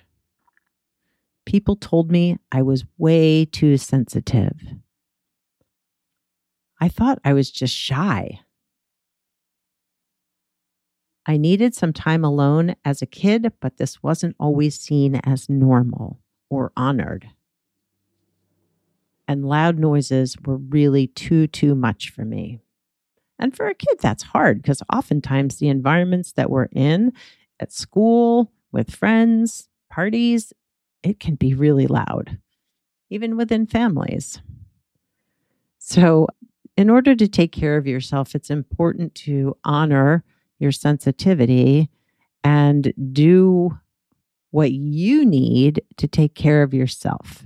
People 1.46 1.76
told 1.76 2.10
me 2.10 2.38
I 2.54 2.62
was 2.62 2.86
way 2.98 3.44
too 3.44 3.76
sensitive. 3.76 4.62
I 6.80 6.88
thought 6.88 7.20
I 7.26 7.34
was 7.34 7.52
just 7.52 7.76
shy. 7.76 8.40
I 11.26 11.38
needed 11.38 11.74
some 11.74 11.94
time 11.94 12.26
alone 12.26 12.76
as 12.84 13.02
a 13.02 13.08
kid, 13.08 13.54
but 13.62 13.78
this 13.78 14.04
wasn't 14.04 14.36
always 14.40 14.80
seen 14.80 15.16
as 15.24 15.50
normal 15.50 16.20
or 16.50 16.72
honored. 16.76 17.30
And 19.28 19.46
loud 19.46 19.80
noises 19.80 20.36
were 20.46 20.58
really 20.58 21.08
too, 21.08 21.48
too 21.48 21.76
much 21.76 22.10
for 22.10 22.26
me. 22.26 22.60
And 23.40 23.56
for 23.56 23.68
a 23.68 23.74
kid, 23.74 23.98
that's 24.00 24.24
hard 24.24 24.62
because 24.62 24.84
oftentimes 24.94 25.58
the 25.58 25.70
environments 25.70 26.34
that 26.34 26.50
we're 26.50 26.68
in 26.72 27.14
at 27.60 27.72
school, 27.72 28.52
with 28.72 28.94
friends, 28.94 29.70
parties, 29.90 30.52
it 31.04 31.20
can 31.20 31.36
be 31.36 31.54
really 31.54 31.88
loud, 31.88 32.40
even 33.10 33.38
within 33.38 33.66
families. 33.66 34.42
So, 35.78 36.28
in 36.76 36.90
order 36.90 37.16
to 37.16 37.28
take 37.28 37.52
care 37.52 37.78
of 37.78 37.86
yourself, 37.86 38.34
it's 38.34 38.50
important 38.50 39.14
to 39.16 39.56
honor 39.64 40.24
your 40.60 40.72
sensitivity 40.72 41.90
and 42.44 42.94
do 43.12 43.78
what 44.52 44.72
you 44.72 45.26
need 45.26 45.82
to 45.98 46.08
take 46.08 46.36
care 46.36 46.62
of 46.62 46.74
yourself. 46.74 47.44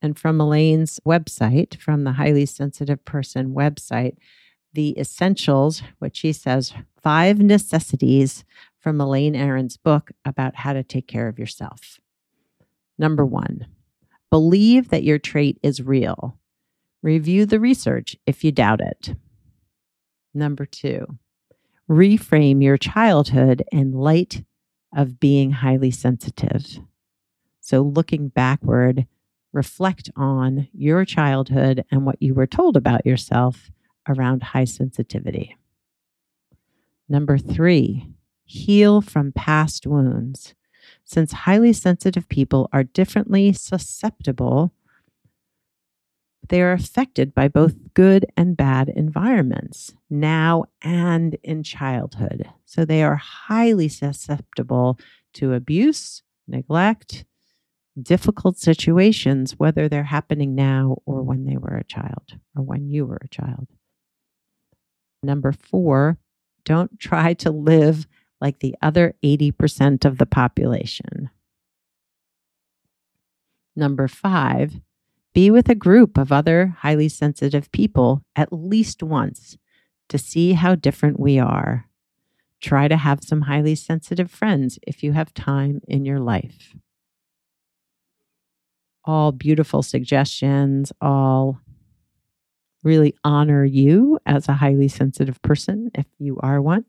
And 0.00 0.18
from 0.18 0.40
Elaine's 0.40 1.00
website, 1.06 1.80
from 1.80 2.04
the 2.04 2.12
Highly 2.12 2.46
Sensitive 2.46 3.04
Person 3.04 3.54
website, 3.54 4.16
the 4.74 4.98
essentials, 4.98 5.82
what 5.98 6.16
she 6.16 6.32
says, 6.32 6.72
five 7.02 7.38
necessities 7.38 8.44
from 8.78 9.00
Elaine 9.00 9.36
Aron's 9.36 9.76
book 9.76 10.10
about 10.24 10.56
how 10.56 10.72
to 10.72 10.82
take 10.82 11.06
care 11.06 11.28
of 11.28 11.38
yourself. 11.38 12.00
Number 12.98 13.24
one, 13.24 13.66
believe 14.30 14.88
that 14.88 15.04
your 15.04 15.18
trait 15.18 15.58
is 15.62 15.82
real. 15.82 16.38
Review 17.02 17.46
the 17.46 17.60
research 17.60 18.16
if 18.26 18.44
you 18.44 18.52
doubt 18.52 18.80
it. 18.80 19.14
Number 20.34 20.64
two, 20.64 21.18
reframe 21.92 22.62
your 22.62 22.78
childhood 22.78 23.62
in 23.70 23.92
light 23.92 24.44
of 24.96 25.20
being 25.20 25.50
highly 25.50 25.90
sensitive. 25.90 26.78
So, 27.60 27.82
looking 27.82 28.28
backward, 28.28 29.06
reflect 29.52 30.10
on 30.16 30.68
your 30.72 31.04
childhood 31.04 31.84
and 31.90 32.06
what 32.06 32.20
you 32.20 32.34
were 32.34 32.46
told 32.46 32.76
about 32.76 33.04
yourself 33.04 33.70
around 34.08 34.42
high 34.42 34.64
sensitivity. 34.64 35.56
Number 37.08 37.36
three, 37.36 38.08
heal 38.44 39.02
from 39.02 39.32
past 39.32 39.86
wounds. 39.86 40.54
Since 41.04 41.32
highly 41.32 41.72
sensitive 41.72 42.28
people 42.28 42.68
are 42.72 42.84
differently 42.84 43.52
susceptible 43.52 44.72
they 46.48 46.60
are 46.60 46.72
affected 46.72 47.34
by 47.34 47.48
both 47.48 47.94
good 47.94 48.26
and 48.36 48.56
bad 48.56 48.88
environments 48.88 49.94
now 50.10 50.64
and 50.82 51.36
in 51.42 51.62
childhood. 51.62 52.48
So 52.64 52.84
they 52.84 53.02
are 53.02 53.16
highly 53.16 53.88
susceptible 53.88 54.98
to 55.34 55.54
abuse, 55.54 56.22
neglect, 56.46 57.24
difficult 58.00 58.58
situations, 58.58 59.52
whether 59.58 59.88
they're 59.88 60.04
happening 60.04 60.54
now 60.54 60.96
or 61.06 61.22
when 61.22 61.44
they 61.44 61.56
were 61.56 61.76
a 61.76 61.84
child 61.84 62.38
or 62.56 62.62
when 62.62 62.88
you 62.88 63.06
were 63.06 63.20
a 63.22 63.28
child. 63.28 63.68
Number 65.22 65.52
four, 65.52 66.18
don't 66.64 66.98
try 66.98 67.34
to 67.34 67.50
live 67.50 68.06
like 68.40 68.58
the 68.58 68.74
other 68.82 69.14
80% 69.22 70.04
of 70.04 70.18
the 70.18 70.26
population. 70.26 71.30
Number 73.76 74.08
five, 74.08 74.80
be 75.34 75.50
with 75.50 75.68
a 75.68 75.74
group 75.74 76.18
of 76.18 76.30
other 76.30 76.76
highly 76.80 77.08
sensitive 77.08 77.70
people 77.72 78.22
at 78.36 78.52
least 78.52 79.02
once 79.02 79.56
to 80.08 80.18
see 80.18 80.52
how 80.52 80.74
different 80.74 81.18
we 81.18 81.38
are. 81.38 81.86
Try 82.60 82.86
to 82.86 82.96
have 82.96 83.24
some 83.24 83.42
highly 83.42 83.74
sensitive 83.74 84.30
friends 84.30 84.78
if 84.86 85.02
you 85.02 85.12
have 85.12 85.34
time 85.34 85.80
in 85.88 86.04
your 86.04 86.20
life. 86.20 86.76
All 89.04 89.32
beautiful 89.32 89.82
suggestions, 89.82 90.92
all 91.00 91.58
really 92.84 93.14
honor 93.24 93.64
you 93.64 94.18
as 94.26 94.48
a 94.48 94.54
highly 94.54 94.88
sensitive 94.88 95.40
person 95.42 95.90
if 95.94 96.06
you 96.18 96.38
are 96.40 96.60
one. 96.60 96.84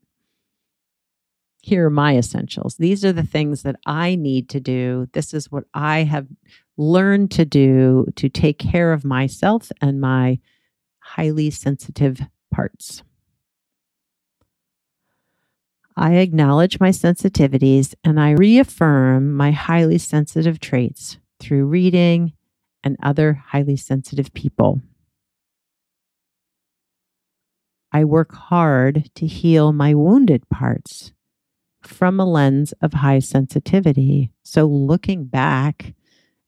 Here 1.62 1.86
are 1.86 1.89
my 1.89 2.17
essentials. 2.17 2.75
These 2.75 3.06
are 3.06 3.13
the 3.13 3.23
things 3.23 3.63
that 3.63 3.77
I 3.86 4.15
need 4.15 4.49
to 4.49 4.60
do. 4.60 5.08
This 5.13 5.34
is 5.34 5.49
what 5.49 5.63
I 5.73 6.03
have 6.03 6.27
learn 6.78 7.28
to 7.30 7.46
do 7.46 8.08
to 8.16 8.30
take 8.30 8.58
care 8.60 8.94
of 8.94 9.06
myself 9.06 9.72
and 9.82 10.02
my 10.02 10.40
highly 11.00 11.50
sensitive 11.50 12.22
parts. 12.52 13.04
I 15.96 16.16
acknowledge 16.16 16.80
my 16.80 16.90
sensitivities 16.90 17.94
and 18.04 18.20
I 18.20 18.32
reaffirm 18.32 19.34
my 19.34 19.52
highly 19.52 20.00
sensitive 20.00 20.60
traits 20.60 21.18
through 21.40 21.66
reading 21.66 22.34
and 22.84 22.98
other 23.04 23.34
highly 23.34 23.76
sensitive 23.76 24.34
people. 24.34 24.82
I 27.92 28.06
work 28.06 28.34
hard 28.34 29.12
to 29.16 29.28
heal 29.28 29.72
my 29.72 29.94
wounded 29.94 30.50
parts 30.50 31.14
from 31.84 32.20
a 32.20 32.26
lens 32.26 32.74
of 32.82 32.94
high 32.94 33.20
sensitivity. 33.20 34.32
So, 34.42 34.66
looking 34.66 35.26
back 35.26 35.94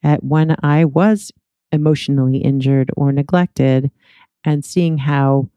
at 0.05 0.23
when 0.23 0.55
I 0.61 0.85
was 0.85 1.31
emotionally 1.71 2.37
injured 2.37 2.91
or 2.95 3.11
neglected 3.11 3.91
and 4.45 4.63
seeing 4.63 4.99
how 4.99 5.49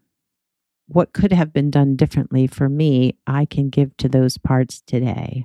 what 0.87 1.13
could 1.13 1.33
have 1.33 1.53
been 1.53 1.71
done 1.71 1.97
differently 1.97 2.47
for 2.47 2.67
me, 2.67 3.15
I 3.27 3.45
can 3.45 3.69
give 3.69 3.95
to 3.99 4.09
those 4.09 4.39
parts 4.39 4.83
today. 4.87 5.45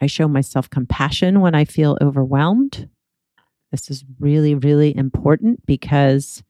I 0.00 0.08
show 0.08 0.26
myself 0.26 0.68
compassion 0.68 1.40
when 1.40 1.54
I 1.54 1.64
feel 1.64 1.96
overwhelmed. 2.00 2.88
This 3.70 3.88
is 3.88 4.04
really, 4.18 4.56
really 4.56 4.96
important 4.96 5.64
because 5.66 6.42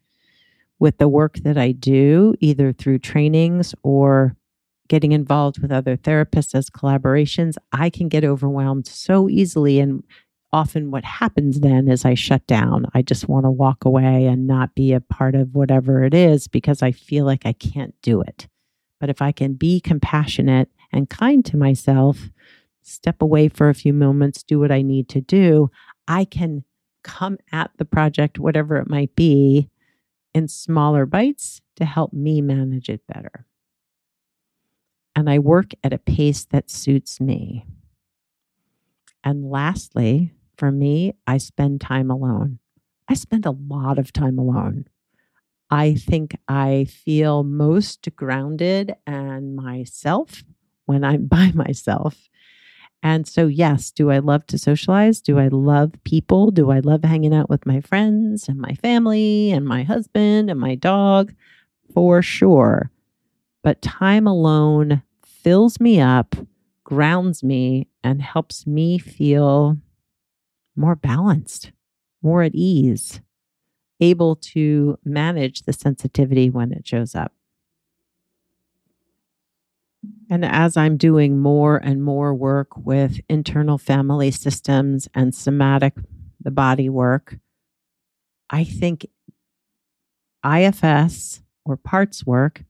with 0.79 0.97
the 0.97 1.09
work 1.09 1.35
that 1.41 1.59
I 1.59 1.73
do, 1.73 2.35
either 2.41 2.73
through 2.73 3.01
trainings 3.01 3.75
or 3.83 4.35
getting 4.89 5.13
involved 5.13 5.61
with 5.61 5.71
other 5.71 5.97
therapists 5.97 6.55
as 6.55 6.71
collaborations, 6.71 7.57
I 7.73 7.91
can 7.91 8.09
get 8.09 8.25
overwhelmed 8.25 8.87
so 8.87 9.29
easily. 9.29 9.81
And 9.81 10.03
often 10.53 10.91
what 10.91 11.05
happens 11.05 11.61
then 11.61 11.89
is 11.89 12.05
I 12.05 12.15
shut 12.15 12.47
down. 12.47 12.87
I 12.95 13.03
just 13.03 13.29
want 13.29 13.45
to 13.45 13.51
walk 13.51 13.85
away 13.85 14.27
and 14.27 14.47
not 14.47 14.75
be 14.75 14.93
a 14.93 15.01
part 15.01 15.35
of 15.35 15.55
whatever 15.55 16.05
it 16.05 16.15
is 16.15 16.49
because 16.49 16.83
I 16.83 16.93
feel 16.93 17.25
like 17.25 17.45
I 17.45 17.53
can't 17.53 17.95
do 18.03 18.21
it. 18.23 18.49
But 18.99 19.11
if 19.11 19.23
I 19.23 19.31
can 19.31 19.55
be 19.55 19.81
compassionate 19.81 20.71
and 20.91 21.09
kind 21.09 21.45
to 21.45 21.57
myself, 21.57 22.31
step 22.83 23.21
away 23.21 23.49
for 23.49 23.69
a 23.69 23.75
few 23.75 23.93
moments, 23.93 24.43
do 24.43 24.59
what 24.59 24.73
I 24.73 24.83
need 24.83 25.09
to 25.11 25.21
do, 25.21 25.71
I 26.09 26.25
can 26.25 26.65
come 27.05 27.39
at 27.53 27.71
the 27.77 27.85
project, 27.85 28.39
whatever 28.39 28.77
it 28.77 28.89
might 28.89 29.15
be, 29.15 29.69
in 30.35 30.49
smaller 30.49 31.07
bites 31.07 31.61
to 31.77 31.85
help 31.85 32.13
me 32.13 32.41
manage 32.41 32.89
it 32.89 33.07
better 33.07 33.47
and 35.19 35.29
I 35.29 35.41
work 35.41 35.73
at 35.83 35.93
a 35.93 35.99
pace 35.99 36.45
that 36.53 36.71
suits 36.71 37.21
me. 37.21 37.67
And 39.25 39.51
lastly, 39.51 40.33
for 40.57 40.71
me, 40.71 41.13
I 41.27 41.39
spend 41.39 41.81
time 41.81 42.09
alone. 42.09 42.61
I 43.09 43.15
spend 43.15 43.45
a 43.45 43.51
lot 43.51 43.99
of 43.99 44.13
time 44.13 44.39
alone. 44.39 44.85
I 45.73 45.95
think 45.95 46.37
I 46.47 46.85
feel 46.85 47.43
most 47.43 48.09
grounded 48.15 48.95
and 49.09 49.57
myself 49.57 50.45
when 50.87 51.03
I'm 51.03 51.27
by 51.37 51.51
myself. 51.53 52.29
And 53.03 53.27
so, 53.27 53.49
yes, 53.49 53.91
do 53.91 54.13
I 54.13 54.21
love 54.21 54.47
to 54.47 54.57
socialize? 54.57 55.21
Do 55.21 55.41
I 55.41 55.49
love 55.49 55.95
people? 56.05 56.53
Do 56.53 56.71
I 56.71 56.79
love 56.79 57.03
hanging 57.03 57.35
out 57.35 57.51
with 57.51 57.67
my 57.67 57.81
friends 57.81 58.49
and 58.49 58.61
my 58.61 58.75
family 58.75 59.51
and 59.51 59.67
my 59.67 59.83
husband 59.83 60.49
and 60.49 60.61
my 60.61 60.77
dog? 60.77 61.35
For 61.93 62.23
sure. 62.23 62.93
But 63.65 63.83
time 63.83 64.29
alone 64.29 65.03
fills 65.43 65.81
me 65.81 66.01
up, 66.01 66.35
grounds 66.85 67.43
me, 67.43 67.89
and 68.03 68.23
helps 68.23 68.67
me 68.67 68.99
feel 68.99 69.77
more 70.77 70.97
balanced, 70.97 71.73
more 72.23 72.43
at 72.43 72.55
ease, 72.55 73.21
able 74.01 74.37
to 74.37 74.99
manage 75.05 75.63
the 75.63 75.73
sensitivity 75.73 76.51
when 76.51 76.73
it 76.73 76.87
shows 76.87 77.15
up. 77.15 77.33
And 80.31 80.45
as 80.45 80.77
I'm 80.77 80.97
doing 80.97 81.39
more 81.39 81.77
and 81.77 82.03
more 82.03 82.35
work 82.35 82.77
with 82.77 83.21
internal 83.29 83.79
family 83.79 84.31
systems 84.31 85.09
and 85.15 85.35
somatic, 85.35 85.95
the 86.41 86.51
body 86.51 86.89
work, 86.89 87.37
I 88.51 88.65
think 88.65 89.07
IFS 90.45 91.43
or 91.65 91.77
parts 91.77 92.25
work 92.25 92.65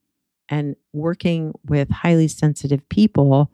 and 0.49 0.77
working 0.93 1.53
with 1.65 1.91
highly 1.91 2.29
sensitive 2.29 2.89
people 2.89 3.51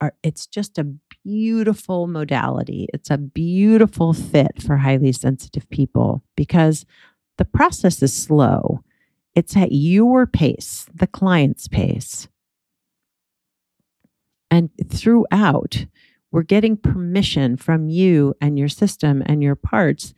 are 0.00 0.14
it's 0.22 0.46
just 0.46 0.78
a 0.78 0.92
beautiful 1.24 2.06
modality. 2.06 2.88
It's 2.92 3.10
a 3.10 3.18
beautiful 3.18 4.12
fit 4.12 4.60
for 4.60 4.78
highly 4.78 5.12
sensitive 5.12 5.68
people 5.70 6.22
because 6.36 6.84
the 7.38 7.44
process 7.44 8.02
is 8.02 8.12
slow. 8.14 8.82
It's 9.34 9.56
at 9.56 9.72
your 9.72 10.26
pace, 10.26 10.86
the 10.92 11.06
client's 11.06 11.68
pace. 11.68 12.28
And 14.50 14.70
throughout, 14.90 15.86
we're 16.30 16.42
getting 16.42 16.76
permission 16.76 17.56
from 17.56 17.88
you 17.88 18.34
and 18.40 18.58
your 18.58 18.68
system 18.68 19.22
and 19.24 19.42
your 19.42 19.54
parts. 19.54 20.12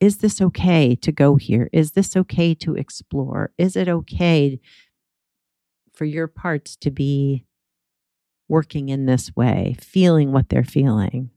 Is 0.00 0.18
this 0.18 0.40
okay 0.40 0.96
to 0.96 1.12
go 1.12 1.36
here? 1.36 1.68
Is 1.72 1.92
this 1.92 2.16
okay 2.16 2.54
to 2.54 2.74
explore? 2.74 3.52
Is 3.58 3.76
it 3.76 3.88
okay 3.88 4.60
for 5.98 6.04
your 6.04 6.28
parts 6.28 6.76
to 6.76 6.90
be 6.92 7.44
working 8.48 8.88
in 8.88 9.06
this 9.06 9.34
way, 9.34 9.76
feeling 9.80 10.32
what 10.32 10.48
they're 10.48 10.64
feeling? 10.64 11.30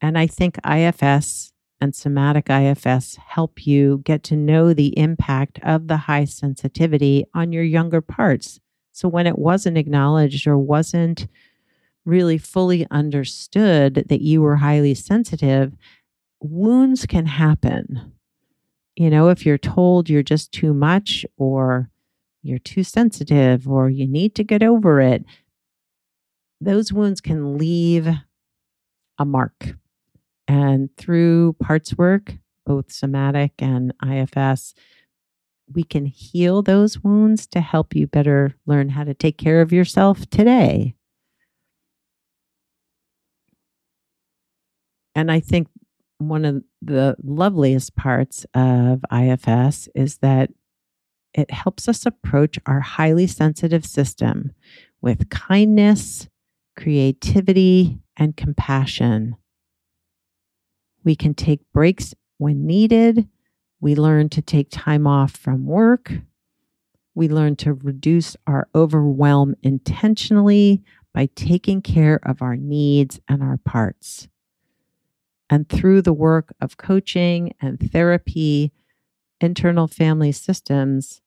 And 0.00 0.18
I 0.18 0.26
think 0.26 0.56
IFS 0.66 1.52
and 1.78 1.94
somatic 1.94 2.48
IFS 2.48 3.16
help 3.16 3.66
you 3.66 4.00
get 4.04 4.22
to 4.24 4.36
know 4.36 4.72
the 4.72 4.98
impact 4.98 5.60
of 5.62 5.88
the 5.88 5.98
high 5.98 6.24
sensitivity 6.24 7.26
on 7.34 7.52
your 7.52 7.64
younger 7.64 8.00
parts 8.00 8.58
so 8.96 9.08
when 9.08 9.26
it 9.26 9.38
wasn't 9.38 9.76
acknowledged 9.76 10.46
or 10.46 10.56
wasn't 10.56 11.28
really 12.06 12.38
fully 12.38 12.86
understood 12.90 14.06
that 14.08 14.22
you 14.22 14.40
were 14.40 14.56
highly 14.56 14.94
sensitive, 14.94 15.74
wounds 16.40 17.04
can 17.04 17.26
happen. 17.26 18.15
You 18.96 19.10
know, 19.10 19.28
if 19.28 19.44
you're 19.44 19.58
told 19.58 20.08
you're 20.08 20.22
just 20.22 20.52
too 20.52 20.72
much 20.72 21.26
or 21.36 21.90
you're 22.42 22.58
too 22.58 22.82
sensitive 22.82 23.68
or 23.68 23.90
you 23.90 24.06
need 24.06 24.34
to 24.36 24.44
get 24.44 24.62
over 24.62 25.00
it, 25.00 25.24
those 26.60 26.92
wounds 26.92 27.20
can 27.20 27.58
leave 27.58 28.08
a 29.18 29.24
mark. 29.24 29.76
And 30.48 30.90
through 30.96 31.54
parts 31.60 31.96
work, 31.98 32.34
both 32.64 32.90
somatic 32.90 33.52
and 33.58 33.92
IFS, 34.02 34.74
we 35.72 35.82
can 35.82 36.06
heal 36.06 36.62
those 36.62 37.02
wounds 37.02 37.46
to 37.48 37.60
help 37.60 37.94
you 37.94 38.06
better 38.06 38.54
learn 38.66 38.90
how 38.90 39.04
to 39.04 39.14
take 39.14 39.36
care 39.36 39.60
of 39.60 39.72
yourself 39.72 40.28
today. 40.30 40.94
And 45.14 45.32
I 45.32 45.40
think 45.40 45.68
one 46.18 46.44
of 46.44 46.62
the 46.82 47.16
loveliest 47.22 47.96
parts 47.96 48.46
of 48.54 49.04
IFS 49.12 49.88
is 49.94 50.18
that 50.18 50.50
it 51.34 51.50
helps 51.50 51.88
us 51.88 52.06
approach 52.06 52.58
our 52.66 52.80
highly 52.80 53.26
sensitive 53.26 53.84
system 53.84 54.52
with 55.02 55.28
kindness, 55.28 56.28
creativity, 56.76 57.98
and 58.16 58.36
compassion. 58.36 59.36
We 61.04 61.14
can 61.14 61.34
take 61.34 61.60
breaks 61.72 62.14
when 62.38 62.66
needed 62.66 63.28
we 63.80 63.94
learn 63.94 64.28
to 64.30 64.42
take 64.42 64.68
time 64.70 65.06
off 65.06 65.32
from 65.32 65.66
work. 65.66 66.12
We 67.14 67.28
learn 67.28 67.56
to 67.56 67.74
reduce 67.74 68.36
our 68.46 68.68
overwhelm 68.74 69.54
intentionally 69.62 70.82
by 71.14 71.28
taking 71.34 71.82
care 71.82 72.20
of 72.22 72.42
our 72.42 72.56
needs 72.56 73.20
and 73.28 73.42
our 73.42 73.58
parts. 73.58 74.28
And 75.48 75.68
through 75.68 76.02
the 76.02 76.12
work 76.12 76.54
of 76.60 76.76
coaching 76.76 77.54
and 77.60 77.78
therapy, 77.92 78.72
internal 79.40 79.86
family 79.86 80.32
systems 80.32 81.20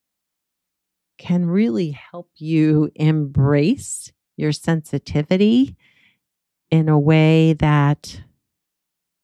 can 1.17 1.45
really 1.45 1.91
help 1.91 2.29
you 2.35 2.91
embrace 2.95 4.11
your 4.35 4.51
sensitivity 4.51 5.75
in 6.69 6.89
a 6.89 6.99
way 6.99 7.53
that 7.53 8.21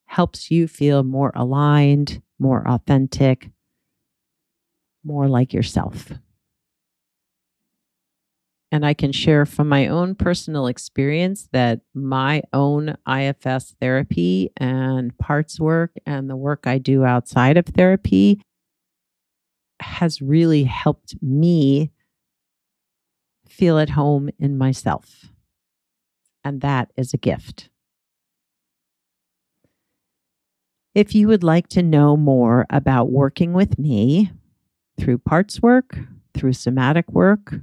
helps 0.06 0.50
you 0.50 0.68
feel 0.68 1.04
more 1.04 1.32
aligned 1.36 2.22
more 2.40 2.68
authentic, 2.68 3.50
more 5.04 5.28
like 5.28 5.54
yourself. 5.54 6.12
And 8.72 8.86
I 8.86 8.94
can 8.94 9.12
share 9.12 9.46
from 9.46 9.70
my 9.70 9.88
own 9.88 10.16
personal 10.16 10.68
experience 10.68 11.48
that 11.54 11.82
my 11.94 12.42
own 12.52 12.98
IFS 13.08 13.76
therapy 13.80 14.52
and 14.58 15.18
parts 15.18 15.60
work 15.60 15.92
and 16.06 16.30
the 16.30 16.36
work 16.36 16.68
I 16.68 16.78
do 16.78 17.06
outside 17.06 17.58
of 17.58 17.68
therapy 17.68 18.42
has 19.80 20.22
really 20.22 20.64
helped 20.64 21.16
me 21.22 21.92
feel 23.48 23.78
at 23.78 23.92
home 23.92 24.30
in 24.40 24.58
myself. 24.58 25.26
And 26.44 26.62
that 26.62 26.92
is 26.98 27.14
a 27.14 27.18
gift. 27.18 27.70
If 30.94 31.14
you 31.14 31.28
would 31.28 31.44
like 31.44 31.68
to 31.70 31.84
know 31.84 32.16
more 32.16 32.66
about 32.70 33.12
working 33.12 33.54
with 33.54 33.78
me 33.78 34.32
through 34.98 35.18
parts 35.20 35.62
work, 35.62 35.98
through 36.34 36.54
somatic 36.54 37.12
work, 37.12 37.56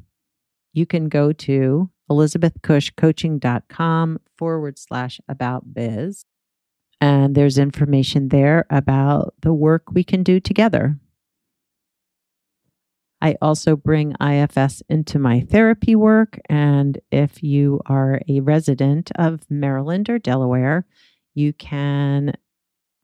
you 0.73 0.87
can 0.87 1.09
go 1.09 1.33
to 1.33 1.91
elizabethcushcoaching.com 2.11 4.21
forward 4.37 4.79
slash 4.79 5.21
about 5.29 5.75
biz. 5.75 6.25
And 7.01 7.35
there's 7.35 7.59
information 7.59 8.29
there 8.29 8.65
about 8.71 9.35
the 9.41 9.53
work 9.53 9.91
we 9.93 10.05
can 10.05 10.23
do 10.23 10.39
together. 10.39 10.97
I 13.21 13.35
also 13.41 13.77
bring 13.77 14.15
IFS 14.21 14.83
into 14.89 15.19
my 15.19 15.41
therapy 15.41 15.95
work. 15.95 16.41
And 16.49 16.99
if 17.13 17.43
you 17.43 17.81
are 17.87 18.21
a 18.29 18.41
resident 18.41 19.13
of 19.15 19.49
Maryland 19.49 20.11
or 20.11 20.19
Delaware, 20.19 20.85
you 21.35 21.53
can 21.53 22.33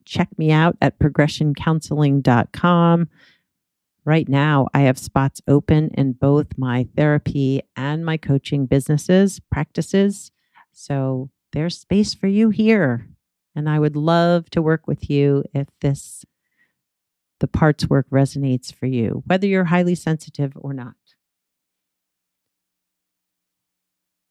check 0.05 0.29
me 0.37 0.51
out 0.51 0.77
at 0.83 0.99
progressioncounseling.com. 0.99 3.09
Right 4.05 4.29
now, 4.29 4.69
I 4.73 4.81
have 4.81 4.99
spots 4.99 5.43
open 5.47 5.91
in 5.95 6.13
both 6.13 6.57
my 6.57 6.89
therapy 6.97 7.63
and 7.77 8.05
my 8.05 8.17
coaching 8.17 8.67
businesses, 8.67 9.41
practices. 9.51 10.31
So 10.73 11.31
there's 11.53 11.79
space 11.79 12.15
for 12.15 12.27
you 12.27 12.51
here. 12.51 13.09
And 13.55 13.69
I 13.69 13.79
would 13.79 13.97
love 13.97 14.49
to 14.51 14.63
work 14.63 14.87
with 14.87 15.11
you 15.11 15.45
if 15.53 15.67
this, 15.81 16.25
the 17.41 17.49
parts 17.49 17.89
work 17.89 18.09
resonates 18.11 18.73
for 18.73 18.87
you, 18.87 19.23
whether 19.27 19.47
you're 19.47 19.65
highly 19.65 19.95
sensitive 19.95 20.53
or 20.57 20.73
not. 20.73 20.95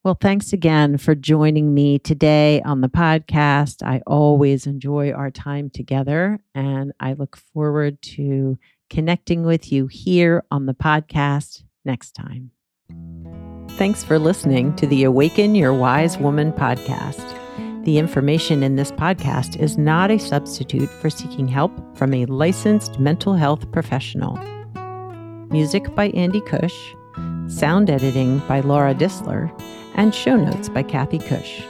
Well, 0.03 0.17
thanks 0.19 0.53
again 0.53 0.97
for 0.97 1.15
joining 1.15 1.73
me 1.73 1.99
today 1.99 2.62
on 2.62 2.80
the 2.80 2.88
podcast. 2.88 3.86
I 3.86 4.01
always 4.08 4.65
enjoy 4.65 5.12
our 5.12 5.30
time 5.30 5.69
together, 5.69 6.39
and 6.56 6.93
I 6.99 7.12
look 7.12 7.36
forward 7.36 8.01
to 8.13 8.58
connecting 8.89 9.43
with 9.43 9.71
you 9.71 9.88
here 9.88 10.43
on 10.52 10.65
the 10.65 10.73
podcast 10.73 11.63
next 11.86 12.12
time. 12.12 12.52
Thanks 13.71 14.04
for 14.04 14.17
listening 14.17 14.76
to 14.78 14.88
the 14.88 15.04
Awaken 15.04 15.54
Your 15.54 15.73
Wise 15.73 16.17
Woman 16.17 16.52
podcast. 16.52 17.23
The 17.86 18.00
information 18.00 18.63
in 18.63 18.76
this 18.76 18.91
podcast 18.91 19.60
is 19.60 19.78
not 19.78 20.12
a 20.12 20.17
substitute 20.17 20.89
for 20.89 21.10
seeking 21.10 21.47
help 21.47 21.71
from 21.97 22.13
a 22.13 22.26
licensed 22.26 23.00
mental 23.00 23.36
health 23.36 23.71
professional. 23.71 24.38
Music 25.52 25.93
by 25.95 26.10
Andy 26.10 26.41
Cush, 26.41 26.95
sound 27.47 27.89
editing 27.89 28.39
by 28.47 28.60
Laura 28.60 28.93
Disler 28.93 29.52
and 29.95 30.13
show 30.13 30.36
notes 30.36 30.69
by 30.69 30.84
Kathy 30.84 31.19
Cush. 31.19 31.62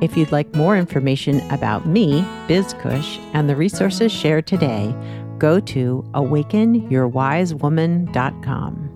If 0.00 0.16
you'd 0.16 0.32
like 0.32 0.54
more 0.54 0.78
information 0.78 1.40
about 1.50 1.86
me, 1.86 2.22
BizCush, 2.48 3.18
and 3.34 3.50
the 3.50 3.56
resources 3.56 4.10
shared 4.10 4.46
today, 4.46 4.94
go 5.40 5.58
to 5.58 6.04
awakenyourwisewoman.com. 6.12 8.89